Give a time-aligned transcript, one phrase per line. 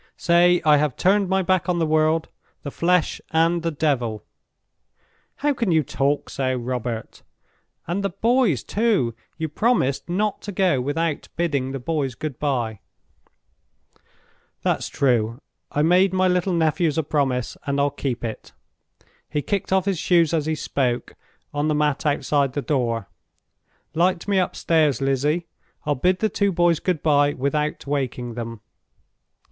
[0.17, 2.27] Say I have turned my back on the world,
[2.63, 4.23] the flesh, and the devil."
[5.35, 7.21] "How can you talk so, Robert!
[7.85, 12.79] And the boys, too—you promised not to go without bidding the boys good by."
[14.63, 15.39] "That's true.
[15.71, 18.53] I made my little nephews a promise, and I'll keep it."
[19.29, 21.13] He kicked off his shoes as he spoke,
[21.53, 23.07] on the mat outside the door.
[23.93, 25.45] "Light me upstairs, Lizzie;
[25.85, 28.61] I'll bid the two boys good by without waking them."